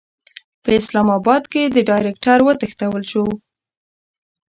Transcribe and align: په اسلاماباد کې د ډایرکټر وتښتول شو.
په 0.63 0.69
اسلاماباد 0.79 1.43
کې 1.51 1.63
د 1.75 1.77
ډایرکټر 1.89 2.37
وتښتول 2.43 3.03
شو. 3.11 3.25